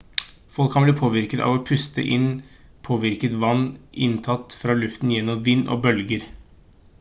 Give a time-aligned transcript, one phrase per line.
[0.53, 2.25] folk kan bli påvirket av å puste inn
[2.89, 3.63] påvirket vann
[4.07, 6.27] inntatt fra luften gjennom vind og bølger